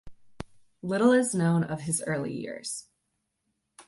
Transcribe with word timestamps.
Little 0.81 1.11
is 1.11 1.35
known 1.35 1.63
of 1.63 1.81
his 1.81 2.01
early 2.07 2.33
years. 2.33 2.87